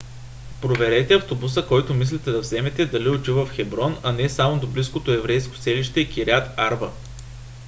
[0.61, 5.11] проверете автобуса който мислите да вземете дали отива в хеброн а не само до близкото
[5.11, 6.91] еврейско селище кирят арба